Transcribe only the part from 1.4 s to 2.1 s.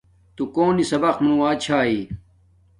چھݳئی؟